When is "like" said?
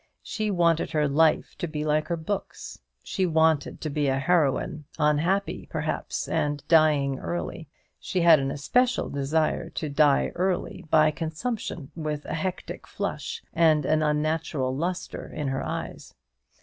1.85-2.07